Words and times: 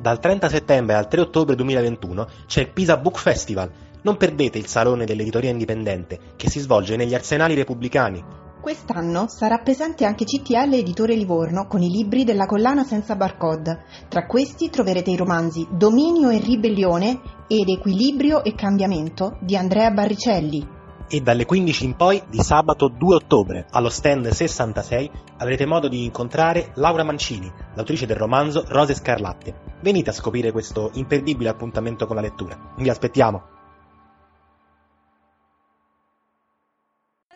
Dal 0.00 0.20
30 0.20 0.48
settembre 0.48 0.94
al 0.94 1.08
3 1.08 1.22
ottobre 1.22 1.56
2021 1.56 2.26
c'è 2.46 2.60
il 2.60 2.70
Pisa 2.70 2.96
Book 2.96 3.18
Festival. 3.18 3.68
Non 4.02 4.16
perdete 4.16 4.56
il 4.56 4.66
Salone 4.66 5.04
dell'Editoria 5.04 5.50
Indipendente, 5.50 6.18
che 6.36 6.48
si 6.48 6.60
svolge 6.60 6.94
negli 6.94 7.14
Arsenali 7.14 7.54
Repubblicani. 7.54 8.24
Quest'anno 8.60 9.26
sarà 9.28 9.58
presente 9.58 10.04
anche 10.04 10.24
CTL 10.24 10.72
Editore 10.74 11.14
Livorno 11.14 11.66
con 11.66 11.82
i 11.82 11.90
libri 11.90 12.22
della 12.22 12.46
collana 12.46 12.84
senza 12.84 13.16
barcode. 13.16 13.84
Tra 14.08 14.26
questi 14.26 14.70
troverete 14.70 15.10
i 15.10 15.16
romanzi 15.16 15.66
Dominio 15.68 16.30
e 16.30 16.38
Ribellione 16.38 17.20
ed 17.48 17.68
Equilibrio 17.68 18.44
e 18.44 18.54
Cambiamento 18.54 19.36
di 19.40 19.56
Andrea 19.56 19.90
Barricelli, 19.90 20.76
e 21.08 21.20
dalle 21.20 21.46
15 21.46 21.84
in 21.84 21.96
poi 21.96 22.22
di 22.28 22.40
sabato 22.40 22.88
2 22.88 23.14
ottobre 23.14 23.66
allo 23.70 23.88
stand 23.88 24.28
66 24.28 25.10
avrete 25.38 25.66
modo 25.66 25.88
di 25.88 26.04
incontrare 26.04 26.72
Laura 26.74 27.02
Mancini, 27.02 27.50
l'autrice 27.74 28.06
del 28.06 28.16
romanzo 28.16 28.64
Rose 28.68 28.94
Scarlatte. 28.94 29.76
Venite 29.80 30.10
a 30.10 30.14
scoprire 30.14 30.52
questo 30.52 30.90
imperdibile 30.94 31.48
appuntamento 31.48 32.06
con 32.06 32.16
la 32.16 32.22
lettura. 32.22 32.74
Vi 32.76 32.88
aspettiamo! 32.88 33.57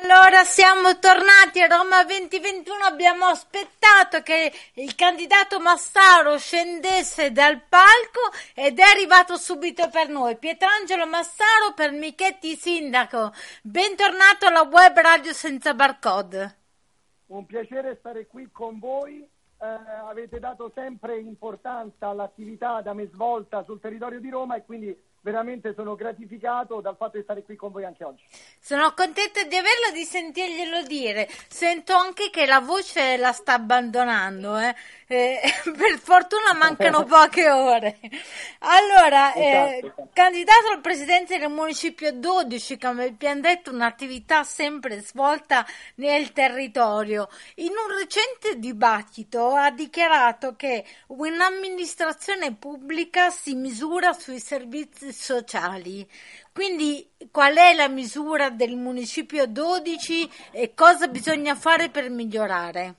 Allora 0.03 0.43
siamo 0.43 0.99
tornati 0.99 1.61
a 1.61 1.69
Roma 1.69 2.03
2021, 2.05 2.83
abbiamo 2.83 3.27
aspettato 3.27 4.21
che 4.23 4.53
il 4.75 4.97
candidato 4.97 5.61
Massaro 5.61 6.39
scendesse 6.39 7.31
dal 7.31 7.61
palco 7.69 8.33
ed 8.53 8.81
è 8.81 8.83
arrivato 8.83 9.37
subito 9.37 9.89
per 9.91 10.09
noi. 10.09 10.37
Pietrangelo 10.39 11.07
Massaro 11.07 11.73
per 11.77 11.93
Michetti 11.93 12.57
Sindaco, 12.57 13.33
bentornato 13.63 14.47
alla 14.47 14.63
web 14.63 14.99
radio 14.99 15.33
senza 15.33 15.73
barcode. 15.73 16.57
Un 17.27 17.47
piacere 17.47 17.97
stare 18.01 18.27
qui 18.27 18.51
con 18.51 18.81
voi, 18.81 19.21
eh, 19.21 19.67
avete 20.09 20.41
dato 20.41 20.73
sempre 20.75 21.17
importanza 21.21 22.09
all'attività 22.09 22.81
da 22.81 22.93
me 22.93 23.07
svolta 23.07 23.63
sul 23.63 23.79
territorio 23.79 24.19
di 24.19 24.31
Roma 24.31 24.57
e 24.57 24.65
quindi 24.65 25.11
veramente 25.23 25.73
sono 25.75 25.95
gratificato 25.95 26.81
dal 26.81 26.97
fatto 26.97 27.17
di 27.17 27.23
stare 27.23 27.43
qui 27.43 27.57
con 27.57 27.71
voi 27.73 27.85
anche 27.85 28.05
oggi. 28.05 28.25
Sono 28.59 28.93
contenta 28.93 29.43
di 29.45 29.57
averlo 29.57 29.87
e 29.91 29.93
di 29.93 30.05
sentirglielo 30.05 30.83
dire. 30.83 31.29
Sento 31.49 31.95
anche 31.95 32.29
che 32.31 32.45
la 32.45 32.61
voce 32.61 33.17
la 33.17 33.33
sta 33.33 33.55
abbandonando, 33.55 34.59
eh? 34.59 34.75
Eh, 35.07 35.41
per 35.77 35.99
fortuna 35.99 36.55
mancano 36.55 37.05
poche 37.07 37.49
ore. 37.49 37.99
Allora, 38.61 39.33
eh, 39.35 39.49
esatto, 39.49 39.87
esatto. 39.87 40.09
candidato 40.13 40.69
al 40.73 40.81
presidente 40.81 41.39
del 41.39 41.51
municipio 41.51 42.13
12, 42.13 42.79
come 42.79 43.05
abbiamo 43.05 43.41
detto, 43.41 43.71
un'attività 43.71 44.43
sempre 44.43 45.01
svolta 45.01 45.65
nel 45.97 46.33
territorio. 46.33 47.29
In 47.57 47.71
un 47.71 47.97
recente 47.97 48.59
dibattito 48.59 49.55
ha 49.55 49.71
dichiarato 49.71 50.57
che 50.57 50.85
un'amministrazione 51.09 52.55
pubblica 52.55 53.31
si 53.31 53.55
misura 53.55 54.13
sui 54.13 54.41
servizi 54.41 55.12
sociali. 55.13 56.09
Quindi 56.53 57.09
qual 57.31 57.55
è 57.55 57.75
la 57.75 57.89
misura 57.89 58.51
del 58.51 58.77
municipio 58.77 59.47
12 59.47 60.29
e 60.51 60.75
cosa 60.75 61.07
bisogna 61.09 61.55
fare 61.55 61.89
per 61.89 62.11
migliorare? 62.11 62.95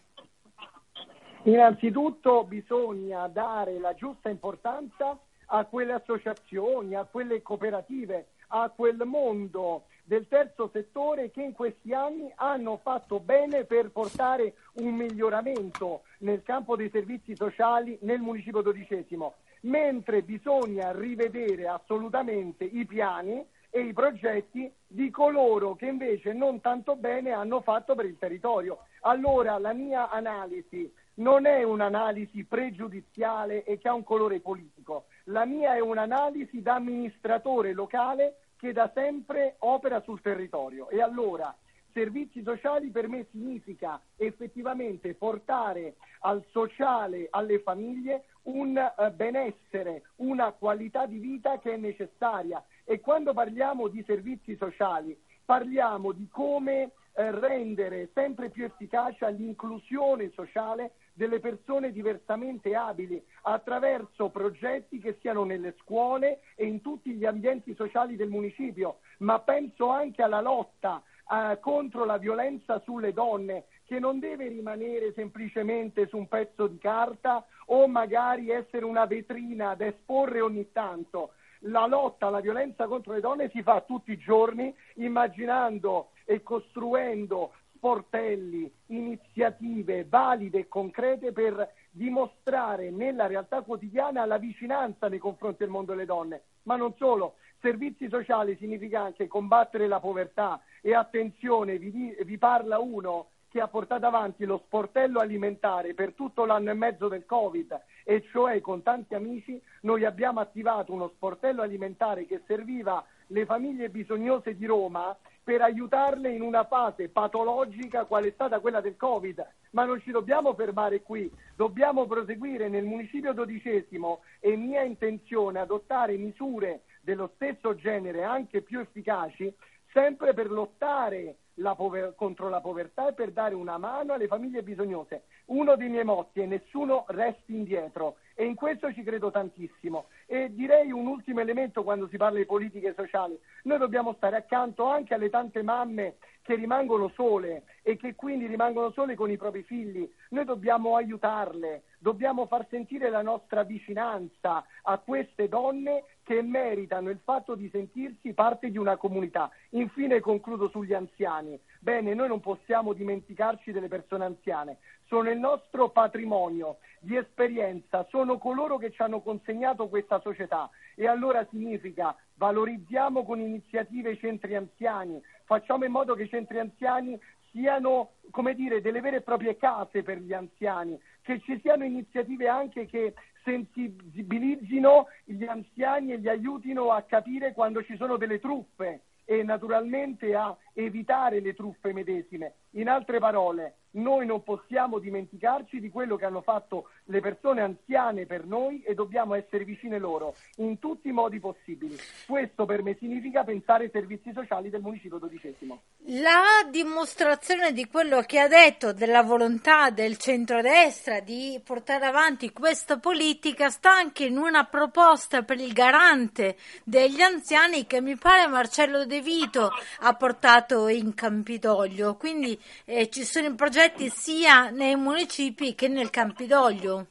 Innanzitutto 1.43 2.45
bisogna 2.45 3.27
dare 3.27 3.77
la 3.79 3.93
giusta 3.93 4.29
importanza 4.29 5.19
a 5.47 5.65
quelle 5.65 5.93
associazioni, 5.93 6.95
a 6.95 7.03
quelle 7.03 7.41
cooperative, 7.41 8.27
a 8.47 8.69
quel 8.69 9.01
mondo 9.05 9.83
del 10.05 10.27
terzo 10.27 10.69
settore 10.71 11.31
che 11.31 11.41
in 11.41 11.53
questi 11.53 11.93
anni 11.93 12.31
hanno 12.35 12.77
fatto 12.81 13.19
bene 13.19 13.63
per 13.63 13.89
portare 13.89 14.53
un 14.73 14.93
miglioramento 14.93 16.03
nel 16.19 16.43
campo 16.43 16.75
dei 16.75 16.89
servizi 16.89 17.35
sociali 17.35 17.97
nel 18.01 18.19
municipio 18.19 18.61
dodicesimo 18.61 19.35
mentre 19.63 20.21
bisogna 20.21 20.91
rivedere 20.91 21.67
assolutamente 21.67 22.63
i 22.63 22.85
piani 22.85 23.45
e 23.69 23.81
i 23.81 23.93
progetti 23.93 24.71
di 24.85 25.09
coloro 25.09 25.75
che 25.75 25.87
invece 25.87 26.31
non 26.33 26.61
tanto 26.61 26.95
bene 26.95 27.31
hanno 27.31 27.61
fatto 27.61 27.95
per 27.95 28.05
il 28.05 28.17
territorio. 28.19 28.85
Allora 29.01 29.57
la 29.57 29.73
mia 29.73 30.09
analisi 30.09 30.91
non 31.15 31.45
è 31.45 31.63
un'analisi 31.63 32.43
pregiudiziale 32.43 33.63
e 33.63 33.77
che 33.77 33.87
ha 33.87 33.93
un 33.93 34.03
colore 34.03 34.39
politico, 34.39 35.05
la 35.25 35.45
mia 35.45 35.75
è 35.75 35.79
un'analisi 35.79 36.61
da 36.61 36.75
amministratore 36.75 37.73
locale 37.73 38.37
che 38.57 38.73
da 38.73 38.91
sempre 38.93 39.55
opera 39.59 40.01
sul 40.01 40.21
territorio. 40.21 40.89
E 40.89 41.01
allora 41.01 41.55
servizi 41.93 42.41
sociali 42.43 42.89
per 42.89 43.07
me 43.07 43.27
significa 43.31 43.99
effettivamente 44.17 45.13
portare 45.13 45.95
al 46.21 46.43
sociale, 46.51 47.27
alle 47.29 47.59
famiglie, 47.59 48.25
un 48.43 48.75
uh, 48.75 49.11
benessere, 49.13 50.03
una 50.17 50.51
qualità 50.51 51.05
di 51.05 51.19
vita 51.19 51.59
che 51.59 51.73
è 51.73 51.77
necessaria. 51.77 52.63
E 52.83 52.99
quando 52.99 53.33
parliamo 53.33 53.87
di 53.87 54.03
servizi 54.05 54.55
sociali, 54.55 55.17
parliamo 55.45 56.11
di 56.11 56.27
come 56.29 56.91
eh, 57.15 57.31
rendere 57.31 58.09
sempre 58.13 58.49
più 58.49 58.63
efficace 58.63 59.29
l'inclusione 59.31 60.31
sociale 60.33 60.93
delle 61.13 61.39
persone 61.39 61.91
diversamente 61.91 62.73
abili 62.75 63.23
attraverso 63.43 64.29
progetti 64.29 64.99
che 64.99 65.17
siano 65.21 65.43
nelle 65.43 65.75
scuole 65.81 66.41
e 66.55 66.65
in 66.65 66.81
tutti 66.81 67.13
gli 67.13 67.25
ambienti 67.25 67.75
sociali 67.75 68.15
del 68.15 68.29
municipio, 68.29 68.99
ma 69.19 69.39
penso 69.39 69.89
anche 69.89 70.23
alla 70.23 70.41
lotta 70.41 71.03
eh, 71.31 71.59
contro 71.59 72.03
la 72.03 72.17
violenza 72.17 72.79
sulle 72.79 73.13
donne 73.13 73.65
che 73.85 73.99
non 73.99 74.19
deve 74.19 74.47
rimanere 74.47 75.13
semplicemente 75.13 76.07
su 76.07 76.17
un 76.17 76.27
pezzo 76.27 76.67
di 76.67 76.77
carta 76.77 77.45
o 77.67 77.87
magari 77.87 78.49
essere 78.49 78.85
una 78.85 79.05
vetrina 79.05 79.75
da 79.75 79.85
esporre 79.85 80.41
ogni 80.41 80.71
tanto. 80.71 81.33
La 81.67 81.85
lotta 81.85 82.27
alla 82.27 82.41
violenza 82.41 82.87
contro 82.87 83.13
le 83.13 83.21
donne 83.21 83.49
si 83.49 83.61
fa 83.61 83.81
tutti 83.81 84.11
i 84.11 84.17
giorni 84.17 84.73
immaginando 84.95 86.09
e 86.25 86.43
costruendo 86.43 87.53
sportelli, 87.75 88.71
iniziative 88.87 90.05
valide 90.05 90.59
e 90.59 90.67
concrete 90.69 91.33
per 91.33 91.73
dimostrare 91.91 92.89
nella 92.91 93.27
realtà 93.27 93.61
quotidiana 93.61 94.25
la 94.25 94.37
vicinanza 94.37 95.09
nei 95.09 95.19
confronti 95.19 95.57
del 95.59 95.69
mondo 95.69 95.91
delle 95.91 96.05
donne. 96.05 96.43
Ma 96.63 96.77
non 96.77 96.93
solo, 96.95 97.35
servizi 97.59 98.07
sociali 98.09 98.55
significa 98.57 99.01
anche 99.01 99.27
combattere 99.27 99.87
la 99.87 99.99
povertà 99.99 100.61
e 100.81 100.95
attenzione, 100.95 101.77
vi, 101.77 102.15
vi 102.23 102.37
parla 102.37 102.79
uno 102.79 103.27
che 103.53 103.61
ha 103.61 103.67
portato 103.67 104.07
avanti 104.07 104.45
lo 104.45 104.63
sportello 104.65 105.19
alimentare 105.19 105.93
per 105.93 106.13
tutto 106.13 106.43
l'anno 106.43 106.71
e 106.71 106.73
mezzo 106.73 107.07
del 107.07 107.23
Covid 107.27 107.79
e 108.03 108.23
cioè 108.31 108.59
con 108.61 108.81
tanti 108.81 109.13
amici 109.13 109.61
noi 109.81 110.05
abbiamo 110.05 110.39
attivato 110.39 110.91
uno 110.91 111.09
sportello 111.09 111.61
alimentare 111.61 112.25
che 112.25 112.41
serviva 112.47 113.05
le 113.27 113.45
famiglie 113.45 113.89
bisognose 113.89 114.57
di 114.57 114.65
Roma 114.65 115.15
per 115.43 115.61
aiutarle 115.61 116.31
in 116.31 116.41
una 116.41 116.63
fase 116.63 117.09
patologica 117.09 118.05
quale 118.05 118.29
è 118.29 118.31
stata 118.31 118.59
quella 118.59 118.81
del 118.81 118.97
Covid. 118.97 119.45
Ma 119.71 119.85
non 119.85 120.01
ci 120.01 120.09
dobbiamo 120.09 120.55
fermare 120.55 121.03
qui, 121.03 121.31
dobbiamo 121.55 122.07
proseguire 122.07 122.69
nel 122.69 122.85
municipio 122.85 123.33
dodicesimo 123.33 124.21
e 124.39 124.55
mia 124.55 124.81
intenzione 124.81 125.59
adottare 125.59 126.17
misure 126.17 126.85
dello 127.01 127.29
stesso 127.35 127.75
genere 127.75 128.23
anche 128.23 128.61
più 128.61 128.79
efficaci 128.79 129.53
sempre 129.91 130.33
per 130.33 130.49
lottare 130.49 131.35
la 131.55 131.75
pover- 131.75 132.15
contro 132.15 132.49
la 132.49 132.61
povertà 132.61 133.09
e 133.09 133.13
per 133.13 133.31
dare 133.31 133.53
una 133.53 133.77
mano 133.77 134.13
alle 134.13 134.27
famiglie 134.27 134.63
bisognose. 134.63 135.23
Uno 135.45 135.75
dei 135.75 135.89
miei 135.89 136.03
motti 136.03 136.41
è 136.41 136.45
nessuno 136.45 137.05
resti 137.07 137.53
indietro 137.53 138.17
e 138.35 138.45
in 138.45 138.55
questo 138.55 138.91
ci 138.93 139.03
credo 139.03 139.29
tantissimo. 139.29 140.05
E 140.25 140.53
direi 140.53 140.91
un 140.91 141.07
ultimo 141.07 141.41
elemento 141.41 141.83
quando 141.83 142.07
si 142.07 142.17
parla 142.17 142.39
di 142.39 142.45
politiche 142.45 142.93
sociali. 142.95 143.39
Noi 143.63 143.77
dobbiamo 143.77 144.13
stare 144.13 144.37
accanto 144.37 144.85
anche 144.85 145.13
alle 145.13 145.29
tante 145.29 145.61
mamme 145.61 146.15
che 146.41 146.55
rimangono 146.55 147.09
sole 147.09 147.63
e 147.81 147.95
che 147.95 148.15
quindi 148.15 148.47
rimangono 148.47 148.91
sole 148.91 149.15
con 149.15 149.31
i 149.31 149.37
propri 149.37 149.63
figli. 149.63 150.09
Noi 150.29 150.45
dobbiamo 150.45 150.95
aiutarle, 150.95 151.83
dobbiamo 152.03 152.47
far 152.47 152.67
sentire 152.69 153.09
la 153.09 153.21
nostra 153.21 153.63
vicinanza 153.63 154.65
a 154.81 154.97
queste 154.97 155.47
donne 155.47 156.03
che 156.23 156.41
meritano 156.41 157.09
il 157.09 157.19
fatto 157.23 157.55
di 157.55 157.69
sentirsi 157.69 158.33
parte 158.33 158.69
di 158.69 158.77
una 158.77 158.97
comunità. 158.97 159.49
Infine 159.69 160.19
concludo 160.19 160.67
sugli 160.67 160.93
anziani. 160.93 161.57
Bene, 161.79 162.13
noi 162.13 162.27
non 162.27 162.41
possiamo 162.41 162.91
dimenticarci 162.91 163.71
delle 163.71 163.87
persone 163.87 164.25
anziane, 164.25 164.79
sono 165.05 165.29
il 165.29 165.39
nostro 165.39 165.89
patrimonio 165.89 166.79
di 166.99 167.15
esperienza, 167.15 168.05
sono 168.09 168.37
coloro 168.37 168.77
che 168.77 168.91
ci 168.91 169.01
hanno 169.01 169.21
consegnato 169.21 169.87
questa 169.87 170.19
società 170.19 170.69
e 170.95 171.07
allora 171.07 171.47
significa 171.49 172.13
valorizziamo 172.35 173.23
con 173.23 173.39
iniziative 173.39 174.11
i 174.11 174.19
centri 174.19 174.55
anziani, 174.55 175.21
facciamo 175.45 175.85
in 175.85 175.91
modo 175.91 176.15
che 176.15 176.23
i 176.23 176.29
centri 176.29 176.59
anziani 176.59 177.17
siano 177.51 178.13
come 178.31 178.55
dire, 178.55 178.81
delle 178.81 178.99
vere 178.99 179.17
e 179.17 179.21
proprie 179.21 179.57
case 179.57 180.01
per 180.01 180.17
gli 180.17 180.33
anziani, 180.33 180.99
che 181.23 181.39
ci 181.39 181.59
siano 181.61 181.83
iniziative 181.83 182.47
anche 182.47 182.85
che 182.85 183.13
sensibilizzino 183.43 185.07
gli 185.23 185.45
anziani 185.45 186.11
e 186.13 186.17
li 186.17 186.29
aiutino 186.29 186.91
a 186.91 187.01
capire 187.01 187.53
quando 187.53 187.83
ci 187.83 187.95
sono 187.97 188.17
delle 188.17 188.39
truffe 188.39 189.01
e 189.25 189.41
naturalmente 189.43 190.35
a 190.35 190.55
evitare 190.73 191.39
le 191.39 191.53
truffe 191.53 191.93
medesime. 191.93 192.55
In 192.71 192.89
altre 192.89 193.19
parole, 193.19 193.75
noi 193.93 194.25
non 194.25 194.43
possiamo 194.43 194.99
dimenticarci 194.99 195.79
di 195.79 195.89
quello 195.89 196.15
che 196.15 196.25
hanno 196.25 196.41
fatto 196.41 196.89
le 197.05 197.19
persone 197.19 197.61
anziane 197.61 198.25
per 198.25 198.45
noi 198.45 198.81
e 198.83 198.93
dobbiamo 198.93 199.35
essere 199.35 199.65
vicine 199.65 199.99
loro 199.99 200.35
in 200.57 200.79
tutti 200.79 201.09
i 201.09 201.11
modi 201.11 201.39
possibili. 201.39 201.97
Questo 202.25 202.65
per 202.65 202.81
me 202.81 202.95
significa 202.99 203.43
pensare 203.43 203.85
ai 203.85 203.89
servizi 203.91 204.31
sociali 204.33 204.69
del 204.69 204.81
municipio 204.81 205.17
dodicesimo. 205.17 205.81
La 206.07 206.67
dimostrazione 206.69 207.71
di 207.71 207.85
quello 207.87 208.21
che 208.21 208.39
ha 208.39 208.47
detto 208.47 208.93
della 208.93 209.21
volontà 209.21 209.89
del 209.89 210.17
centrodestra 210.17 211.19
di 211.19 211.61
portare 211.63 212.05
avanti 212.05 212.51
questa 212.51 212.97
politica 212.97 213.69
sta 213.69 213.91
anche 213.91 214.25
in 214.25 214.37
una 214.37 214.65
proposta 214.65 215.43
per 215.43 215.59
il 215.59 215.71
garante 215.71 216.57
degli 216.83 217.21
anziani 217.21 217.85
che 217.85 218.01
mi 218.01 218.17
pare 218.17 218.47
Marcello 218.47 219.05
De 219.05 219.21
Vito 219.21 219.69
ha 219.99 220.13
portato 220.15 220.87
in 220.87 221.13
Campidoglio. 221.13 222.15
Quindi 222.15 222.59
eh, 222.85 223.09
ci 223.09 223.23
sono 223.23 223.47
i 223.47 223.55
progetti 223.83 224.09
sia 224.09 224.69
nei 224.69 224.95
municipi 224.95 225.75
che 225.75 225.89
nel 225.89 226.09
Campidoglio. 226.09 227.07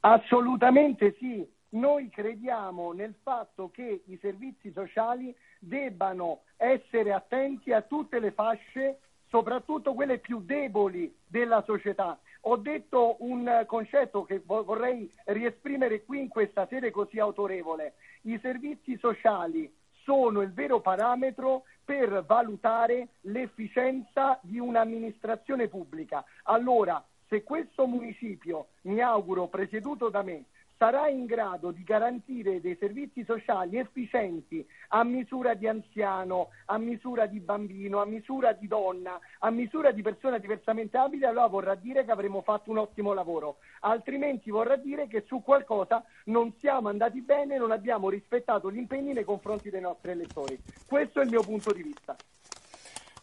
Assolutamente 0.00 1.16
sì. 1.18 1.44
Noi 1.70 2.08
crediamo 2.10 2.92
nel 2.92 3.14
fatto 3.22 3.68
che 3.70 4.04
i 4.06 4.18
servizi 4.20 4.70
sociali 4.72 5.34
debbano 5.58 6.42
essere 6.56 7.12
attenti 7.12 7.72
a 7.72 7.82
tutte 7.82 8.20
le 8.20 8.30
fasce, 8.30 9.00
soprattutto 9.28 9.94
quelle 9.94 10.18
più 10.18 10.40
deboli 10.42 11.12
della 11.26 11.60
società. 11.66 12.16
Ho 12.42 12.56
detto 12.56 13.16
un 13.18 13.64
concetto 13.66 14.22
che 14.22 14.40
vorrei 14.44 15.12
riesprimere 15.24 16.04
qui 16.04 16.20
in 16.20 16.28
questa 16.28 16.68
sede 16.68 16.92
così 16.92 17.18
autorevole. 17.18 17.94
I 18.22 18.38
servizi 18.40 18.96
sociali 18.98 19.70
sono 20.06 20.40
il 20.40 20.52
vero 20.52 20.80
parametro 20.80 21.64
per 21.84 22.24
valutare 22.24 23.08
l'efficienza 23.22 24.38
di 24.40 24.60
un'amministrazione 24.60 25.66
pubblica. 25.66 26.24
Allora, 26.44 27.04
se 27.28 27.42
questo 27.42 27.88
municipio, 27.88 28.68
mi 28.82 29.00
auguro, 29.00 29.48
presieduto 29.48 30.08
da 30.08 30.22
me, 30.22 30.44
sarà 30.78 31.08
in 31.08 31.24
grado 31.26 31.70
di 31.70 31.82
garantire 31.82 32.60
dei 32.60 32.76
servizi 32.78 33.24
sociali 33.24 33.78
efficienti 33.78 34.66
a 34.88 35.04
misura 35.04 35.54
di 35.54 35.66
anziano, 35.66 36.50
a 36.66 36.78
misura 36.78 37.26
di 37.26 37.40
bambino, 37.40 38.00
a 38.00 38.06
misura 38.06 38.52
di 38.52 38.66
donna, 38.66 39.18
a 39.40 39.50
misura 39.50 39.90
di 39.90 40.02
persona 40.02 40.38
diversamente 40.38 40.96
abile, 40.96 41.26
allora 41.26 41.46
vorrà 41.46 41.74
dire 41.74 42.04
che 42.04 42.10
avremo 42.10 42.42
fatto 42.42 42.70
un 42.70 42.78
ottimo 42.78 43.12
lavoro. 43.12 43.58
Altrimenti 43.80 44.50
vorrà 44.50 44.76
dire 44.76 45.06
che 45.08 45.24
su 45.26 45.42
qualcosa 45.42 46.04
non 46.24 46.52
siamo 46.60 46.88
andati 46.88 47.20
bene, 47.20 47.56
non 47.56 47.70
abbiamo 47.70 48.08
rispettato 48.10 48.70
gli 48.70 48.78
impegni 48.78 49.12
nei 49.12 49.24
confronti 49.24 49.70
dei 49.70 49.80
nostri 49.80 50.10
elettori. 50.10 50.58
Questo 50.86 51.20
è 51.20 51.24
il 51.24 51.30
mio 51.30 51.42
punto 51.42 51.72
di 51.72 51.82
vista. 51.82 52.16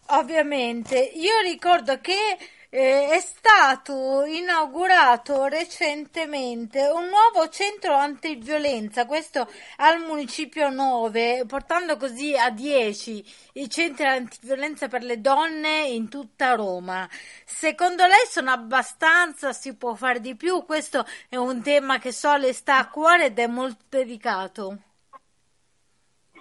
Ovviamente, 0.08 0.98
io 0.98 1.40
ricordo 1.44 2.00
che 2.00 2.38
eh, 2.76 3.10
è 3.12 3.20
stato 3.20 4.26
inaugurato 4.26 5.46
recentemente 5.46 6.80
un 6.88 7.08
nuovo 7.08 7.48
centro 7.50 7.94
antiviolenza, 7.94 9.06
questo 9.06 9.48
al 9.78 10.00
municipio 10.00 10.72
9, 10.72 11.44
portando 11.48 11.98
così 11.98 12.36
a 12.36 12.50
10 12.50 13.24
i 13.54 13.70
centri 13.70 14.06
antiviolenza 14.06 14.88
per 14.88 15.04
le 15.04 15.22
donne 15.22 15.86
in 15.86 16.10
tutta 16.10 16.56
Roma. 16.56 17.08
Secondo 17.46 18.08
lei 18.08 18.26
sono 18.26 18.50
abbastanza? 18.50 19.54
Si 19.54 19.78
può 19.78 19.94
fare 19.94 20.20
di 20.20 20.36
più? 20.36 20.66
Questo 20.66 21.06
è 21.30 21.36
un 21.36 21.62
tema 21.62 22.00
che 22.00 22.12
so 22.12 22.36
le 22.38 22.54
sta 22.54 22.80
a 22.80 22.90
cuore 22.90 23.26
ed 23.26 23.38
è 23.38 23.46
molto 23.46 23.84
delicato. 23.90 24.78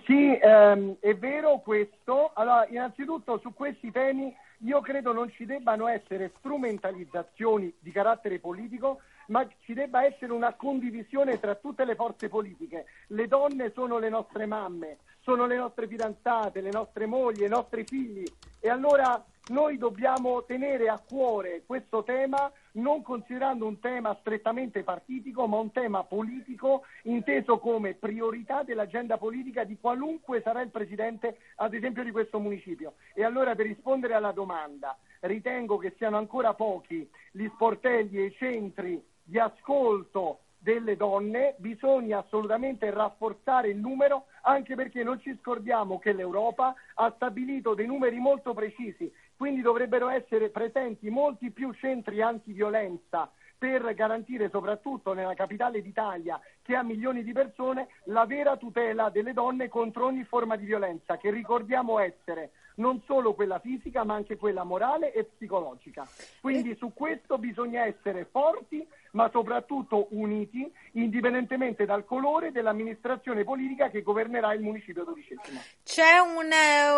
Sì, 0.06 0.38
ehm, 0.40 0.96
è 0.98 1.14
vero 1.14 1.60
questo. 1.60 2.30
Allora, 2.34 2.66
innanzitutto 2.68 3.38
su 3.42 3.52
questi 3.52 3.92
temi 3.92 4.34
io 4.64 4.80
credo 4.80 5.12
non 5.12 5.30
ci 5.30 5.44
debbano 5.44 5.88
essere 5.88 6.32
strumentalizzazioni 6.38 7.72
di 7.78 7.90
carattere 7.90 8.38
politico, 8.38 9.00
ma 9.26 9.46
ci 9.64 9.72
debba 9.72 10.04
essere 10.04 10.32
una 10.32 10.54
condivisione 10.54 11.38
tra 11.40 11.54
tutte 11.54 11.84
le 11.84 11.94
forze 11.94 12.28
politiche. 12.28 12.86
Le 13.08 13.26
donne 13.26 13.72
sono 13.72 13.98
le 13.98 14.08
nostre 14.08 14.46
mamme, 14.46 14.98
sono 15.20 15.46
le 15.46 15.56
nostre 15.56 15.86
fidanzate, 15.86 16.60
le 16.60 16.70
nostre 16.70 17.06
mogli, 17.06 17.42
i 17.42 17.48
nostri 17.48 17.84
figli 17.84 18.24
e 18.60 18.68
allora 18.68 19.24
noi 19.48 19.76
dobbiamo 19.76 20.44
tenere 20.44 20.88
a 20.88 21.02
cuore 21.04 21.64
questo 21.66 22.04
tema 22.04 22.50
non 22.72 23.02
considerando 23.02 23.66
un 23.66 23.80
tema 23.80 24.16
strettamente 24.20 24.82
partitico, 24.82 25.46
ma 25.46 25.58
un 25.58 25.72
tema 25.72 26.04
politico 26.04 26.84
inteso 27.02 27.58
come 27.58 27.94
priorità 27.94 28.62
dell'agenda 28.62 29.18
politica 29.18 29.64
di 29.64 29.76
qualunque 29.78 30.40
sarà 30.42 30.62
il 30.62 30.70
presidente, 30.70 31.38
ad 31.56 31.74
esempio, 31.74 32.04
di 32.04 32.12
questo 32.12 32.38
municipio. 32.38 32.94
E 33.14 33.24
allora 33.24 33.54
per 33.54 33.66
rispondere 33.66 34.14
alla 34.14 34.32
domanda, 34.32 34.96
ritengo 35.20 35.76
che 35.76 35.94
siano 35.96 36.16
ancora 36.16 36.54
pochi 36.54 37.08
gli 37.32 37.48
sportelli 37.52 38.18
e 38.18 38.26
i 38.26 38.34
centri 38.38 39.02
di 39.22 39.38
ascolto 39.38 40.40
delle 40.62 40.96
donne, 40.96 41.54
bisogna 41.58 42.18
assolutamente 42.18 42.90
rafforzare 42.90 43.68
il 43.68 43.78
numero, 43.78 44.26
anche 44.42 44.74
perché 44.74 45.02
non 45.02 45.20
ci 45.20 45.36
scordiamo 45.40 45.98
che 45.98 46.12
l'Europa 46.12 46.74
ha 46.94 47.12
stabilito 47.16 47.74
dei 47.74 47.86
numeri 47.86 48.18
molto 48.18 48.54
precisi 48.54 49.12
quindi 49.42 49.60
dovrebbero 49.60 50.08
essere 50.08 50.50
presenti 50.50 51.10
molti 51.10 51.50
più 51.50 51.72
centri 51.72 52.22
antiviolenza 52.22 53.28
per 53.58 53.92
garantire 53.92 54.48
soprattutto 54.50 55.14
nella 55.14 55.34
capitale 55.34 55.82
d'Italia, 55.82 56.40
che 56.62 56.76
ha 56.76 56.84
milioni 56.84 57.24
di 57.24 57.32
persone, 57.32 57.88
la 58.04 58.24
vera 58.24 58.56
tutela 58.56 59.10
delle 59.10 59.32
donne 59.32 59.68
contro 59.68 60.06
ogni 60.06 60.22
forma 60.22 60.54
di 60.54 60.64
violenza, 60.64 61.16
che 61.16 61.32
ricordiamo 61.32 61.98
essere 61.98 62.52
non 62.76 63.02
solo 63.04 63.34
quella 63.34 63.58
fisica 63.58 64.04
ma 64.04 64.14
anche 64.14 64.36
quella 64.36 64.62
morale 64.62 65.12
e 65.12 65.24
psicologica. 65.24 66.06
Quindi 66.40 66.76
su 66.76 66.92
questo 66.94 67.36
bisogna 67.36 67.84
essere 67.84 68.26
forti 68.26 68.86
ma 69.12 69.28
soprattutto 69.30 70.08
uniti, 70.10 70.70
indipendentemente 70.92 71.84
dal 71.84 72.04
colore 72.04 72.52
dell'amministrazione 72.52 73.44
politica 73.44 73.88
che 73.88 74.02
governerà 74.02 74.52
il 74.54 74.60
municipio 74.60 75.04
dodicesimo. 75.04 75.60
C'è 75.84 76.18
un, 76.18 76.50
eh, 76.50 76.88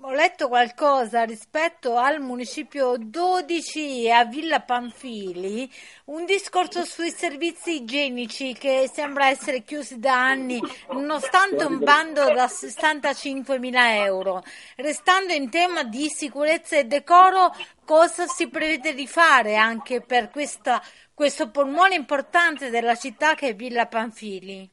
ho 0.00 0.10
letto 0.10 0.48
qualcosa 0.48 1.22
rispetto 1.22 1.96
al 1.96 2.20
municipio 2.20 2.96
12 2.98 4.06
e 4.06 4.10
a 4.10 4.24
Villa 4.24 4.60
Panfili, 4.60 5.70
un 6.06 6.24
discorso 6.24 6.84
sui 6.84 7.10
servizi 7.10 7.76
igienici 7.76 8.54
che 8.54 8.90
sembra 8.92 9.28
essere 9.28 9.62
chiusi 9.62 10.00
da 10.00 10.14
anni, 10.14 10.60
nonostante 10.90 11.64
un 11.64 11.78
bando 11.78 12.32
da 12.32 12.48
65 12.48 13.58
mila 13.60 13.94
euro. 14.04 14.42
Restando 14.76 15.32
in 15.32 15.48
tema 15.50 15.84
di 15.84 16.08
sicurezza 16.08 16.76
e 16.76 16.84
decoro, 16.84 17.52
cosa 17.84 18.26
si 18.26 18.48
prevede 18.48 18.94
di 18.94 19.06
fare 19.06 19.56
anche 19.56 20.00
per 20.00 20.30
questa 20.30 20.80
questo 21.14 21.50
polmone 21.50 21.94
importante 21.94 22.70
della 22.70 22.94
città 22.94 23.34
che 23.34 23.48
è 23.48 23.54
Villa 23.54 23.86
Panfili. 23.86 24.68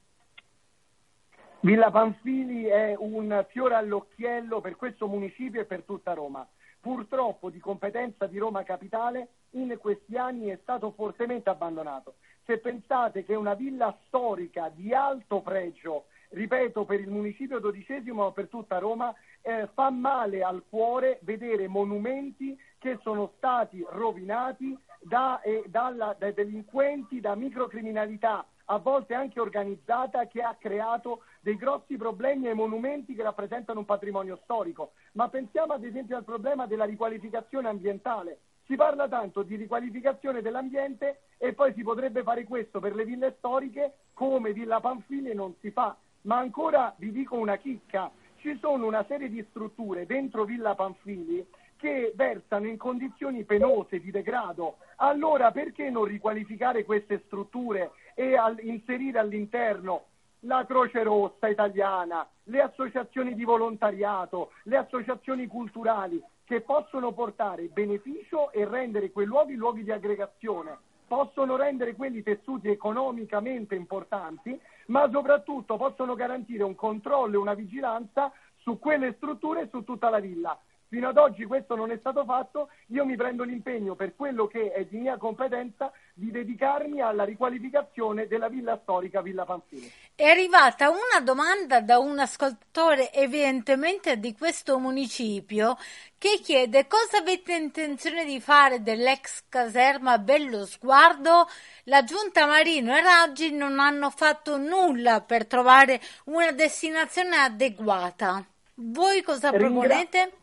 Villa 1.60 1.92
Panfili 1.92 2.64
è 2.64 2.96
un 2.98 3.46
fiore 3.50 3.76
all'occhiello 3.76 4.62
per 4.62 4.76
questo 4.78 5.08
municipio 5.08 5.62
e 5.62 5.66
per 5.66 5.84
tutta 5.84 6.14
Roma. 6.14 6.48
Purtroppo 6.80 7.50
di 7.50 7.60
competenza 7.60 8.26
di 8.26 8.38
Roma 8.38 8.64
Capitale 8.64 9.28
in 9.52 9.78
questi 9.80 10.16
anni 10.16 10.48
è 10.48 10.58
stato 10.62 10.92
fortemente 10.92 11.50
abbandonato. 11.50 12.16
Se 12.46 12.58
pensate 12.58 13.26
che 13.26 13.36
una 13.36 13.54
villa 13.54 13.96
storica 14.08 14.72
di 14.74 14.94
alto 14.94 15.42
pregio, 15.42 16.06
ripeto, 16.30 16.86
per 16.86 17.02
il 17.02 17.10
municipio 17.10 17.60
dodicesimo 17.60 18.24
ma 18.24 18.32
per 18.32 18.48
tutta 18.48 18.80
Roma, 18.80 19.14
eh, 19.42 19.68
fa 19.74 19.90
male 19.90 20.42
al 20.42 20.64
cuore 20.68 21.20
vedere 21.24 21.68
monumenti 21.68 22.58
che 22.80 22.98
sono 23.02 23.34
stati 23.38 23.86
rovinati 23.90 24.78
da, 25.02 25.40
eh, 25.42 25.64
dalla, 25.68 26.16
dai 26.18 26.34
delinquenti, 26.34 27.20
da 27.20 27.36
microcriminalità, 27.36 28.46
a 28.66 28.78
volte 28.78 29.14
anche 29.14 29.40
organizzata, 29.40 30.28
che 30.28 30.42
ha 30.42 30.56
creato 30.60 31.24
dei 31.42 31.56
grossi 31.56 31.98
problemi 31.98 32.48
ai 32.48 32.56
monumenti 32.56 33.16
che 33.16 33.24
rappresentano 33.24 33.80
un 33.80 33.86
patrimonio 33.86 34.40
storico. 34.44 34.92
Ma 35.14 35.28
pensiamo 35.30 35.74
ad 35.74 35.84
esempio 35.84 36.18
al 36.18 36.24
problema 36.24 36.68
della 36.68 36.86
riqualificazione 36.86 37.68
ambientale. 37.68 38.40
Si 38.66 38.76
parla 38.76 39.08
tanto 39.08 39.42
di 39.42 39.56
riqualificazione 39.56 40.42
dell'ambiente 40.42 41.22
e 41.38 41.54
poi 41.54 41.74
si 41.74 41.82
potrebbe 41.82 42.22
fare 42.22 42.44
questo 42.44 42.80
per 42.80 42.94
le 42.94 43.04
ville 43.04 43.36
storiche 43.40 43.94
come 44.14 44.54
Villa 44.54 44.80
Panfili 44.80 45.34
non 45.34 45.56
si 45.60 45.72
fa. 45.72 45.98
Ma 46.22 46.38
ancora 46.38 46.94
vi 46.98 47.12
dico 47.12 47.36
una 47.36 47.56
chicca, 47.56 48.12
ci 48.38 48.58
sono 48.60 48.86
una 48.86 49.04
serie 49.08 49.30
di 49.30 49.44
strutture 49.50 50.06
dentro 50.06 50.44
Villa 50.44 50.76
Panfili 50.76 51.46
che 51.80 52.12
versano 52.14 52.68
in 52.68 52.76
condizioni 52.76 53.46
penose 53.46 54.02
di 54.02 54.12
degrado. 54.12 54.80
Allora 54.98 55.52
perché 55.52 55.90
non 55.90 56.04
riqualificare 56.04 56.84
queste 56.84 57.24
strutture 57.26 57.92
e 58.16 58.36
al- 58.36 58.60
inserire 58.62 59.18
all'interno 59.18 60.08
la 60.42 60.66
Croce 60.66 61.04
Rossa 61.04 61.48
italiana, 61.48 62.28
le 62.44 62.62
associazioni 62.62 63.34
di 63.34 63.46
volontariato, 63.46 64.52
le 64.64 64.76
associazioni 64.76 65.48
culturali 65.48 66.22
che 66.44 66.62
possono 66.62 67.14
portare 67.14 67.68
beneficio 67.68 68.52
e 68.52 68.66
rendere 68.66 69.12
quei 69.12 69.26
luoghi 69.26 69.56
luoghi 69.56 69.84
di 69.84 69.92
aggregazione, 69.92 70.78
possono 71.08 71.56
rendere 71.56 71.96
quelli 71.96 72.24
tessuti 72.24 72.68
economicamente 72.68 73.76
importanti, 73.76 74.60
ma 74.88 75.10
soprattutto 75.10 75.78
possono 75.78 76.16
garantire 76.16 76.64
un 76.64 76.76
controllo 76.76 77.36
e 77.36 77.42
una 77.42 77.54
vigilanza 77.54 78.32
su 78.58 78.80
quelle 78.80 79.14
strutture 79.14 79.62
e 79.62 79.68
su 79.70 79.84
tutta 79.84 80.10
la 80.10 80.20
villa. 80.20 80.60
Fino 80.90 81.10
ad 81.10 81.18
oggi 81.18 81.46
questo 81.46 81.76
non 81.76 81.92
è 81.92 81.98
stato 82.00 82.24
fatto, 82.26 82.70
io 82.88 83.06
mi 83.06 83.16
prendo 83.16 83.44
l'impegno 83.44 83.94
per 83.94 84.16
quello 84.16 84.48
che 84.48 84.72
è 84.72 84.86
di 84.86 84.98
mia 84.98 85.18
competenza 85.18 85.92
di 86.16 86.32
dedicarmi 86.32 87.00
alla 87.00 87.26
riqualificazione 87.26 88.26
della 88.26 88.50
villa 88.50 88.80
storica 88.82 89.22
Villa 89.22 89.46
Panfili. 89.46 89.88
È 90.16 90.24
arrivata 90.24 90.90
una 90.90 91.22
domanda 91.24 91.80
da 91.82 92.00
un 92.00 92.18
ascoltatore 92.18 93.14
evidentemente 93.14 94.20
di 94.20 94.36
questo 94.36 94.80
municipio 94.80 95.78
che 96.18 96.40
chiede 96.42 96.88
cosa 96.88 97.18
avete 97.20 97.54
intenzione 97.54 98.26
di 98.26 98.42
fare 98.42 98.82
dell'ex 98.82 99.44
caserma 99.48 100.18
Bello 100.18 100.66
Sguardo. 100.66 101.48
La 101.84 102.04
giunta 102.04 102.48
Marino 102.48 102.98
e 102.98 103.02
Raggi 103.04 103.52
non 103.52 103.80
hanno 103.80 104.10
fatto 104.10 104.58
nulla 104.58 105.22
per 105.22 105.46
trovare 105.46 106.02
una 106.26 106.52
destinazione 106.52 107.36
adeguata. 107.36 108.44
Voi 108.74 109.22
cosa 109.22 109.52
Ringra- 109.52 109.68
proponete? 109.68 110.39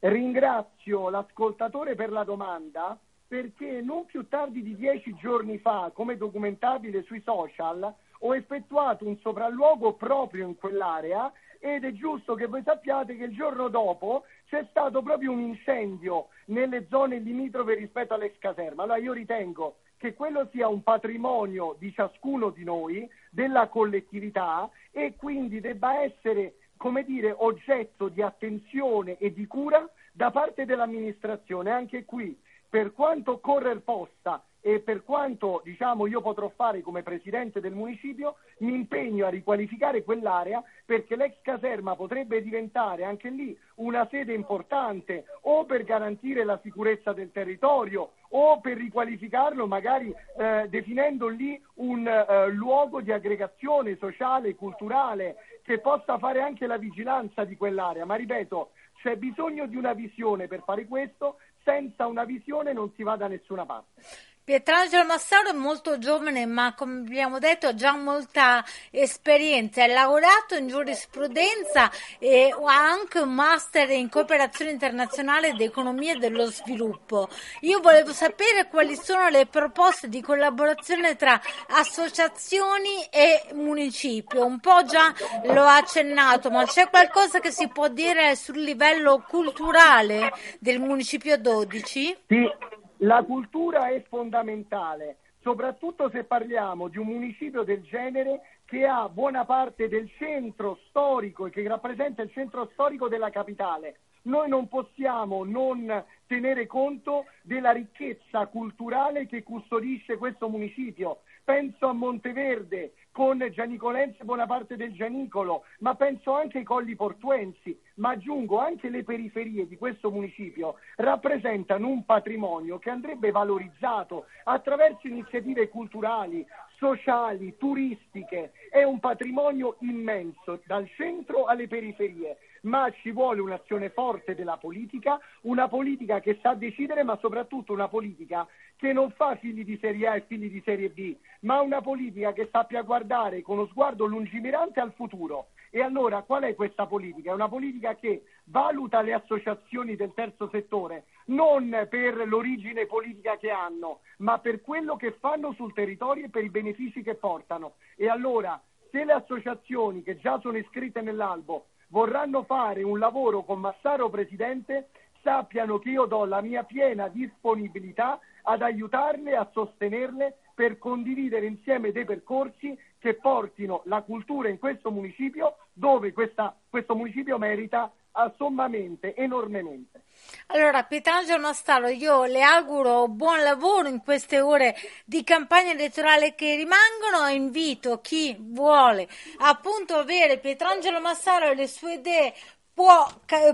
Ringrazio 0.00 1.10
l'ascoltatore 1.10 1.96
per 1.96 2.12
la 2.12 2.22
domanda 2.22 2.96
perché 3.26 3.80
non 3.82 4.06
più 4.06 4.28
tardi 4.28 4.62
di 4.62 4.76
dieci 4.76 5.14
giorni 5.16 5.58
fa, 5.58 5.90
come 5.92 6.16
documentabile 6.16 7.02
sui 7.02 7.20
social, 7.22 7.94
ho 8.20 8.34
effettuato 8.34 9.06
un 9.06 9.18
sopralluogo 9.18 9.94
proprio 9.94 10.46
in 10.46 10.56
quell'area 10.56 11.32
ed 11.58 11.84
è 11.84 11.92
giusto 11.92 12.34
che 12.34 12.46
voi 12.46 12.62
sappiate 12.62 13.16
che 13.16 13.24
il 13.24 13.34
giorno 13.34 13.68
dopo 13.68 14.24
c'è 14.46 14.66
stato 14.70 15.02
proprio 15.02 15.32
un 15.32 15.40
incendio 15.40 16.28
nelle 16.46 16.86
zone 16.88 17.18
limitrofe 17.18 17.74
rispetto 17.74 18.14
all'ex 18.14 18.38
caserma. 18.38 18.84
Allora 18.84 18.98
io 18.98 19.12
ritengo 19.12 19.78
che 19.98 20.14
quello 20.14 20.48
sia 20.52 20.68
un 20.68 20.82
patrimonio 20.84 21.74
di 21.78 21.92
ciascuno 21.92 22.50
di 22.50 22.62
noi, 22.62 23.10
della 23.30 23.66
collettività 23.66 24.70
e 24.92 25.16
quindi 25.16 25.60
debba 25.60 26.02
essere 26.02 26.54
come 26.78 27.04
dire, 27.04 27.34
oggetto 27.36 28.08
di 28.08 28.22
attenzione 28.22 29.18
e 29.18 29.34
di 29.34 29.46
cura 29.46 29.86
da 30.12 30.30
parte 30.30 30.64
dell'amministrazione. 30.64 31.70
Anche 31.70 32.06
qui, 32.06 32.34
per 32.66 32.94
quanto 32.94 33.38
correr 33.40 33.82
possa 33.82 34.42
e 34.60 34.80
per 34.80 35.04
quanto 35.04 35.62
diciamo, 35.64 36.06
io 36.06 36.20
potrò 36.20 36.50
fare 36.54 36.82
come 36.82 37.02
presidente 37.02 37.60
del 37.60 37.74
municipio, 37.74 38.36
mi 38.58 38.74
impegno 38.74 39.26
a 39.26 39.30
riqualificare 39.30 40.02
quell'area 40.02 40.62
perché 40.84 41.16
l'ex 41.16 41.36
caserma 41.42 41.94
potrebbe 41.94 42.42
diventare 42.42 43.04
anche 43.04 43.30
lì 43.30 43.56
una 43.76 44.06
sede 44.10 44.34
importante 44.34 45.24
o 45.42 45.64
per 45.64 45.84
garantire 45.84 46.44
la 46.44 46.58
sicurezza 46.62 47.12
del 47.12 47.30
territorio 47.30 48.12
o 48.30 48.60
per 48.60 48.76
riqualificarlo 48.76 49.66
magari 49.66 50.14
eh, 50.36 50.66
definendo 50.68 51.28
lì 51.28 51.60
un 51.74 52.06
eh, 52.06 52.48
luogo 52.50 53.00
di 53.00 53.12
aggregazione 53.12 53.96
sociale, 53.96 54.54
culturale, 54.54 55.36
che 55.68 55.80
possa 55.80 56.16
fare 56.16 56.40
anche 56.40 56.66
la 56.66 56.78
vigilanza 56.78 57.44
di 57.44 57.54
quell'area. 57.54 58.06
Ma 58.06 58.14
ripeto, 58.14 58.70
c'è 59.02 59.16
bisogno 59.16 59.66
di 59.66 59.76
una 59.76 59.92
visione 59.92 60.46
per 60.46 60.62
fare 60.64 60.86
questo, 60.86 61.40
senza 61.62 62.06
una 62.06 62.24
visione 62.24 62.72
non 62.72 62.90
si 62.96 63.02
va 63.02 63.16
da 63.16 63.28
nessuna 63.28 63.66
parte. 63.66 64.00
Pietrangelo 64.48 65.04
Massaro 65.04 65.50
è 65.50 65.52
molto 65.52 65.98
giovane, 65.98 66.46
ma 66.46 66.72
come 66.72 67.00
abbiamo 67.00 67.38
detto 67.38 67.66
ha 67.66 67.74
già 67.74 67.94
molta 67.94 68.64
esperienza. 68.90 69.82
Ha 69.84 69.88
lavorato 69.88 70.54
in 70.54 70.68
giurisprudenza 70.68 71.90
e 72.18 72.54
ha 72.58 72.74
anche 72.74 73.18
un 73.18 73.34
master 73.34 73.90
in 73.90 74.08
cooperazione 74.08 74.70
internazionale 74.70 75.48
ed 75.48 75.60
economia 75.60 76.16
dello 76.16 76.46
sviluppo. 76.46 77.28
Io 77.60 77.80
volevo 77.80 78.14
sapere 78.14 78.68
quali 78.68 78.96
sono 78.96 79.28
le 79.28 79.44
proposte 79.44 80.08
di 80.08 80.22
collaborazione 80.22 81.14
tra 81.16 81.38
associazioni 81.66 83.04
e 83.10 83.48
municipio. 83.52 84.46
Un 84.46 84.60
po' 84.60 84.82
già 84.84 85.12
lo 85.44 85.64
ha 85.64 85.76
accennato, 85.76 86.50
ma 86.50 86.64
c'è 86.64 86.88
qualcosa 86.88 87.38
che 87.40 87.50
si 87.50 87.68
può 87.68 87.88
dire 87.88 88.34
sul 88.34 88.60
livello 88.60 89.22
culturale 89.28 90.32
del 90.58 90.80
municipio 90.80 91.36
12? 91.36 92.16
Sì, 92.26 92.50
la 92.98 93.22
cultura 93.22 93.88
è 93.88 94.02
fondamentale, 94.08 95.18
soprattutto 95.40 96.10
se 96.10 96.24
parliamo 96.24 96.88
di 96.88 96.98
un 96.98 97.06
municipio 97.06 97.62
del 97.62 97.82
genere 97.82 98.40
che 98.64 98.86
ha 98.86 99.08
buona 99.08 99.44
parte 99.44 99.88
del 99.88 100.10
centro 100.18 100.78
storico 100.88 101.46
e 101.46 101.50
che 101.50 101.66
rappresenta 101.66 102.22
il 102.22 102.30
centro 102.32 102.68
storico 102.72 103.08
della 103.08 103.30
capitale. 103.30 104.00
Noi 104.22 104.48
non 104.48 104.68
possiamo 104.68 105.44
non 105.44 106.04
tenere 106.26 106.66
conto 106.66 107.26
della 107.42 107.70
ricchezza 107.70 108.46
culturale 108.46 109.26
che 109.26 109.42
custodisce 109.42 110.16
questo 110.16 110.48
municipio. 110.48 111.20
Penso 111.48 111.86
a 111.86 111.94
Monteverde 111.94 112.92
con 113.10 113.38
Gianicolense 113.38 114.18
e 114.20 114.24
buona 114.26 114.44
parte 114.44 114.76
del 114.76 114.92
Gianicolo, 114.92 115.64
ma 115.78 115.94
penso 115.94 116.34
anche 116.34 116.58
ai 116.58 116.64
colli 116.64 116.94
portuensi, 116.94 117.74
ma 117.94 118.10
aggiungo 118.10 118.58
anche 118.58 118.90
le 118.90 119.02
periferie 119.02 119.66
di 119.66 119.78
questo 119.78 120.10
municipio 120.10 120.74
rappresentano 120.96 121.88
un 121.88 122.04
patrimonio 122.04 122.78
che 122.78 122.90
andrebbe 122.90 123.30
valorizzato 123.30 124.26
attraverso 124.44 125.06
iniziative 125.06 125.70
culturali, 125.70 126.46
sociali, 126.76 127.56
turistiche. 127.56 128.52
È 128.68 128.82
un 128.82 129.00
patrimonio 129.00 129.76
immenso 129.80 130.60
dal 130.66 130.86
centro 130.96 131.46
alle 131.46 131.66
periferie 131.66 132.36
ma 132.62 132.90
ci 133.02 133.12
vuole 133.12 133.40
un'azione 133.40 133.90
forte 133.90 134.34
della 134.34 134.56
politica, 134.56 135.18
una 135.42 135.68
politica 135.68 136.20
che 136.20 136.38
sa 136.42 136.54
decidere, 136.54 137.02
ma 137.04 137.16
soprattutto 137.20 137.72
una 137.72 137.88
politica 137.88 138.46
che 138.78 138.92
non 138.92 139.10
fa 139.10 139.34
figli 139.36 139.64
di 139.64 139.76
serie 139.80 140.06
A 140.06 140.16
e 140.16 140.24
figli 140.26 140.48
di 140.48 140.62
serie 140.64 140.88
B, 140.88 141.16
ma 141.40 141.60
una 141.60 141.80
politica 141.82 142.32
che 142.32 142.48
sappia 142.50 142.82
guardare 142.82 143.42
con 143.42 143.58
uno 143.58 143.66
sguardo 143.66 144.06
lungimirante 144.06 144.78
al 144.78 144.92
futuro. 144.92 145.48
E 145.70 145.82
allora 145.82 146.22
qual 146.22 146.44
è 146.44 146.54
questa 146.54 146.86
politica? 146.86 147.32
È 147.32 147.34
una 147.34 147.48
politica 147.48 147.96
che 147.96 148.22
valuta 148.44 149.02
le 149.02 149.12
associazioni 149.12 149.96
del 149.96 150.14
terzo 150.14 150.48
settore 150.48 151.04
non 151.26 151.86
per 151.90 152.26
l'origine 152.26 152.86
politica 152.86 153.36
che 153.36 153.50
hanno, 153.50 154.00
ma 154.18 154.38
per 154.38 154.62
quello 154.62 154.96
che 154.96 155.16
fanno 155.18 155.52
sul 155.52 155.74
territorio 155.74 156.26
e 156.26 156.30
per 156.30 156.44
i 156.44 156.48
benefici 156.48 157.02
che 157.02 157.16
portano. 157.16 157.74
E 157.96 158.08
allora, 158.08 158.58
se 158.90 159.04
le 159.04 159.12
associazioni 159.12 160.02
che 160.02 160.18
già 160.18 160.38
sono 160.40 160.56
iscritte 160.56 161.02
nell'albo 161.02 161.66
vorranno 161.88 162.44
fare 162.44 162.82
un 162.82 162.98
lavoro 162.98 163.42
con 163.42 163.60
Massaro 163.60 164.08
Presidente, 164.08 164.88
sappiano 165.22 165.78
che 165.78 165.90
io 165.90 166.06
do 166.06 166.24
la 166.24 166.40
mia 166.40 166.62
piena 166.62 167.08
disponibilità 167.08 168.18
ad 168.42 168.62
aiutarle, 168.62 169.36
a 169.36 169.48
sostenerle 169.52 170.38
per 170.54 170.78
condividere 170.78 171.46
insieme 171.46 171.92
dei 171.92 172.04
percorsi 172.04 172.76
che 172.98 173.14
portino 173.14 173.82
la 173.84 174.02
cultura 174.02 174.48
in 174.48 174.58
questo 174.58 174.90
municipio 174.90 175.56
dove 175.72 176.12
questa, 176.12 176.56
questo 176.68 176.96
municipio 176.96 177.38
merita 177.38 177.92
sommamente, 178.36 179.14
enormemente. 179.14 180.02
Allora, 180.46 180.82
Pietrangelo 180.82 181.38
Mastaro, 181.38 181.86
io 181.86 182.24
le 182.24 182.42
auguro 182.42 183.06
buon 183.06 183.42
lavoro 183.42 183.86
in 183.86 184.02
queste 184.02 184.40
ore 184.40 184.74
di 185.04 185.22
campagna 185.22 185.70
elettorale 185.70 186.34
che 186.34 186.56
rimangono 186.56 187.28
invito 187.28 188.00
chi 188.00 188.36
vuole 188.38 189.06
appunto 189.38 189.94
avere 189.94 190.38
Pietrangelo 190.38 191.00
Massaro 191.00 191.50
e 191.50 191.54
le 191.54 191.68
sue 191.68 191.94
idee 191.94 192.34
può 192.78 193.04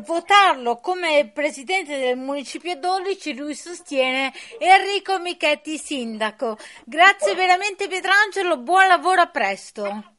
votarlo 0.05 0.77
come 0.83 1.31
presidente 1.33 1.99
del 1.99 2.19
municipio 2.19 2.79
12, 2.79 3.35
lui 3.35 3.55
sostiene 3.55 4.31
Enrico 4.59 5.19
Michetti 5.19 5.79
sindaco. 5.79 6.59
Grazie 6.85 7.35
veramente 7.35 7.89
Pietrangelo, 7.89 8.59
buon 8.59 8.87
lavoro 8.87 9.23
a 9.23 9.29
presto. 9.29 10.13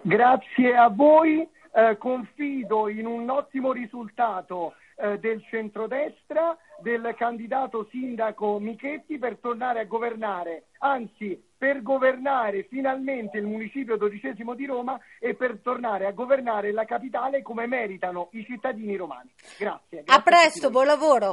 Grazie 0.00 0.74
a 0.74 0.88
voi, 0.88 1.46
eh, 1.74 1.98
confido 1.98 2.88
in 2.88 3.04
un 3.04 3.28
ottimo 3.28 3.70
risultato 3.72 4.76
eh, 4.96 5.18
del 5.18 5.44
centrodestra, 5.50 6.56
del 6.80 7.14
candidato 7.16 7.86
sindaco 7.90 8.58
Michetti 8.58 9.18
per 9.18 9.38
tornare 9.38 9.80
a 9.80 9.84
governare, 9.84 10.66
anzi 10.78 11.42
per 11.56 11.82
governare 11.82 12.64
finalmente 12.64 13.38
il 13.38 13.46
municipio 13.46 13.96
dodicesimo 13.96 14.54
di 14.54 14.66
Roma 14.66 14.98
e 15.18 15.34
per 15.34 15.60
tornare 15.62 16.06
a 16.06 16.12
governare 16.12 16.72
la 16.72 16.84
capitale 16.84 17.42
come 17.42 17.66
meritano 17.66 18.28
i 18.32 18.44
cittadini 18.44 18.96
romani. 18.96 19.30
Grazie. 19.58 20.02
grazie 20.02 20.14
a 20.14 20.22
presto, 20.22 20.70
buon 20.70 20.86
lavoro. 20.86 21.32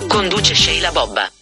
Conduce 0.11 0.53
Sheila 0.53 0.91
Bobba. 0.91 1.40